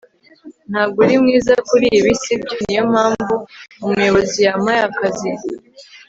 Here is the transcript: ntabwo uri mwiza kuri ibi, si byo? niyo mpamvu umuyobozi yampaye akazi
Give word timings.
ntabwo 0.71 0.97
uri 1.03 1.15
mwiza 1.23 1.53
kuri 1.67 1.87
ibi, 1.97 2.11
si 2.21 2.33
byo? 2.41 2.55
niyo 2.63 2.83
mpamvu 2.91 3.33
umuyobozi 3.85 4.37
yampaye 4.45 4.81
akazi 4.89 5.31